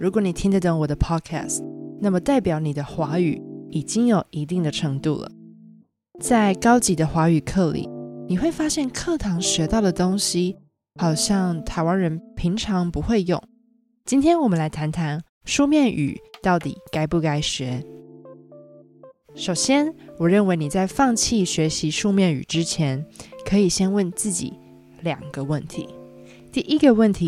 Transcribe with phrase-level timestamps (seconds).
[0.00, 1.60] 如果你听得懂我的 podcast，
[2.00, 5.28] 那么代表你的华语已经有一定的程度了。
[6.20, 7.88] 在高级的华语课里，
[8.28, 10.56] 你会发现课堂学到的东西，
[11.00, 13.42] 好像台湾人平常不会用。
[14.04, 17.84] 今天我们来谈谈书面语到底该不该学。
[19.34, 23.04] 首先，我认为你在放弃学习书面语之前，
[23.44, 24.52] 可以先问自己
[25.02, 25.88] 两个问题。
[26.52, 27.26] 第一个问题，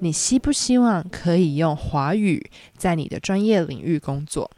[0.00, 4.50] 你希不希望可以用华语在你的专业领域工作？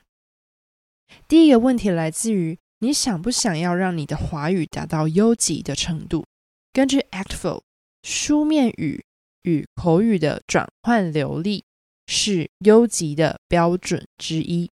[1.26, 6.24] 第一个问题来自于你想不想要让你的华语达到优级的程度？
[6.72, 7.62] 根据 ACTFL，
[8.02, 9.02] 书面语
[9.42, 11.64] 与口语的转换流利
[12.06, 14.70] 是优级的标准之一。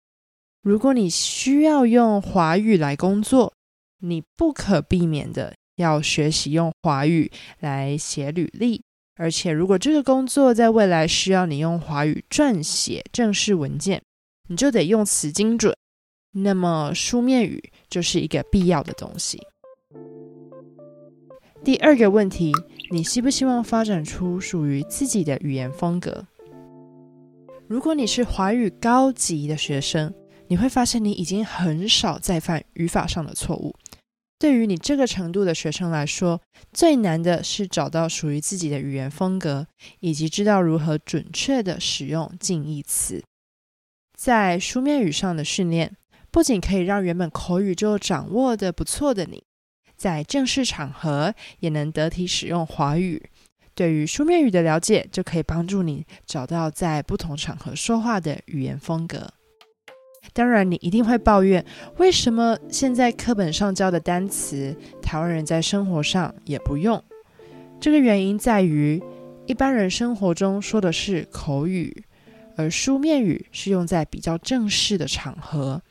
[0.61, 3.53] 如果你需要用华语来工作，
[3.99, 8.81] 你不可避免的要学习用华语来写履历。
[9.17, 14.01] 而且，如果这个工作在未来需要你用华语撰写正式文件，
[14.49, 15.73] 你就得用词精准。
[16.33, 19.41] 那么，书面语就是一个必要的东西。
[21.63, 22.51] 第二个问题，
[22.91, 26.25] 你希不希望发展出属于自己的语言风格？
[27.67, 30.13] 如果你是华语高级的学生，
[30.47, 33.74] 你会发现，你已经很少再犯语法上的错误。
[34.37, 36.41] 对于你这个程度的学生来说，
[36.73, 39.65] 最难的是找到属于自己的语言风格，
[40.01, 43.23] 以及知道如何准确地使用近义词。
[44.17, 45.95] 在书面语上的训练，
[46.31, 49.43] 不仅可以让原本口语就掌握的不错的你，
[49.95, 53.29] 在正式场合也能得体使用华语。
[53.73, 59.33] 对于书面语的了解，就可以帮助你找到在不同场合说话的语言风格。
[60.35, 67.01] 当然，你一定会抱怨，为什么现在课本上教的单词，台湾人在生活上也不用？
[67.79, 69.01] 这个原因在于，
[69.45, 72.03] 一般人生活中说的是口语，
[72.57, 75.81] 而书面语是用在比较正式的场合。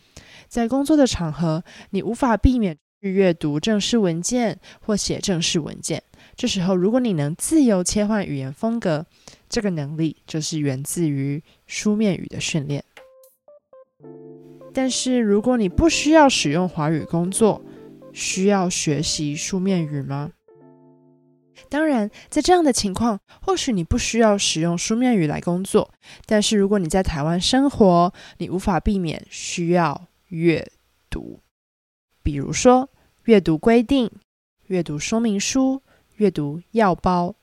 [0.46, 6.02] 在工作的场合，你无法避免去阅读正式文件或写正式文件。
[6.36, 9.06] 这时候，如果你能自由切换语言风格，
[9.48, 12.84] 这个能力就是源自于书面语的训练。
[14.74, 17.64] 但是，如果你不需要使用华语工作，
[18.12, 20.32] 需要学习书面语吗？
[21.70, 25.94] 当然，在这样的情况，或许你不需要使用书面语来工作。
[26.26, 30.68] 但是，如果你在台湾生活，你无法避免需要阅
[31.08, 31.38] 读，
[32.24, 32.90] 比如说
[33.24, 34.10] 阅读规定、
[34.66, 35.82] 阅读说明书、
[36.16, 37.36] 阅读药包。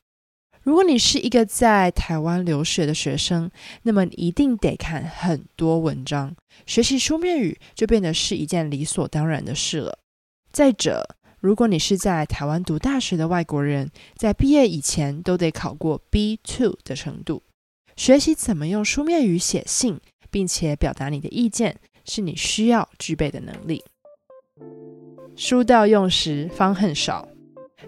[0.64, 3.50] 如果你是一个在台湾留学的学生，
[3.82, 6.36] 那么你一定得看很多文章，
[6.68, 9.98] 学习书面语就变得是一件理所当然的事了。
[10.52, 17.42] 再者，如果你是在台湾读大学的外国人，在毕业以前都得考过 B two 的程度，
[17.96, 23.84] 学习怎么用书面语写信，并且表达你的意见，是你需要具备的能力。
[25.36, 27.28] 书到用时方恨少。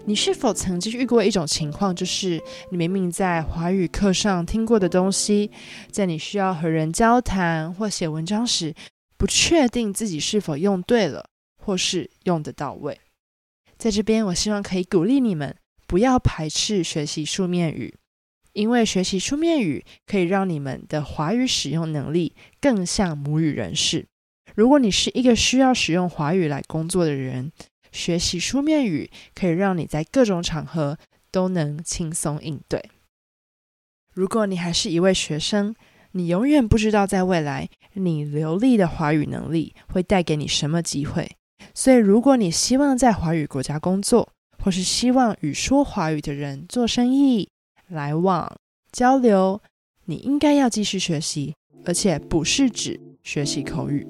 [0.06, 2.38] 你是否曾经遇过一种情况，就是
[2.70, 5.50] 你明明在华语课上听过的东西，
[5.90, 8.74] 在你需要和人交谈或写文章时，
[9.16, 11.24] 不确定自己是否用对了，
[11.56, 13.00] 或是用得到位？
[13.78, 15.56] 在这边，我希望可以鼓励你们，
[15.86, 17.94] 不要排斥学习书面语，
[18.52, 24.04] 因为学习书面语可以让你们的华语使用能力更像母语人士。
[24.54, 27.50] 如果你是一个需要使用华语来工作的人，
[27.94, 30.98] 学习书面语可以让你在各种场合
[31.30, 32.90] 都能轻松应对。
[34.12, 35.74] 如果你还是一位学生，
[36.12, 41.36] 你永远不知道在未来你流利的华语能力会带给你什么机会。
[41.72, 44.28] 所以，如果你希望在华语国家工作，
[44.62, 47.48] 或是希望与说华语的人做生意、
[47.88, 48.56] 来往、
[48.90, 49.62] 交流，
[50.06, 54.06] 你应该要继续学习，而且不是指学习口语。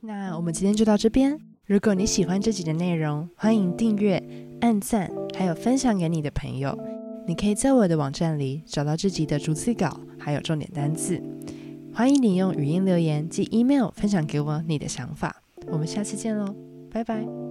[0.00, 1.38] 那我们今天就到这边。
[1.70, 4.20] 如果你喜欢这集的内容，欢迎订阅、
[4.60, 5.08] 按赞，
[5.38, 6.76] 还有分享给你的朋友。
[7.28, 11.22] 你可以在我的网站里找到这集的逐字稿，还有重点单字。
[11.94, 15.44] 欢迎你用语音留言及 email 分享给我你的想法。
[15.68, 16.52] 我们下次见喽，
[16.90, 17.49] 拜拜。